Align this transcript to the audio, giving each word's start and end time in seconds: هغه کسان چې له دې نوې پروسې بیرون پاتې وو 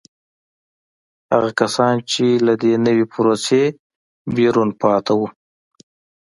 هغه 1.33 1.49
کسان 1.59 1.95
چې 2.11 2.25
له 2.45 2.53
دې 2.61 2.73
نوې 2.85 3.05
پروسې 3.13 3.63
بیرون 4.35 4.69
پاتې 4.81 5.13
وو 5.17 5.27